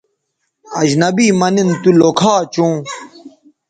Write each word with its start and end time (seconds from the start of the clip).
اجنبی 0.81 1.27
مہ 1.39 1.47
نِن 1.53 1.69
تو 1.81 1.89
لوکھا 1.99 2.35
چوں 2.53 2.75